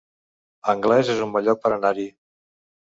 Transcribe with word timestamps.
Anglès 0.73 1.13
es 1.17 1.23
un 1.27 1.37
bon 1.37 1.47
lloc 1.49 1.63
per 1.67 1.77
anar-hi 1.79 2.09